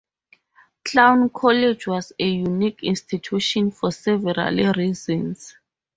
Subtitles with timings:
[0.83, 5.53] Clown College was a unique institution for several reasons.